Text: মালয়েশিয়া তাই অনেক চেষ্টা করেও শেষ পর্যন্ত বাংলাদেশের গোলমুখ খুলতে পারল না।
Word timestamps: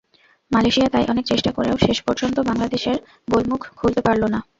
মালয়েশিয়া 0.51 0.87
তাই 0.89 1.05
অনেক 1.07 1.25
চেষ্টা 1.31 1.51
করেও 1.57 1.75
শেষ 1.85 1.97
পর্যন্ত 2.07 2.37
বাংলাদেশের 2.49 2.97
গোলমুখ 3.27 3.61
খুলতে 3.79 4.01
পারল 4.07 4.23
না। 4.33 4.39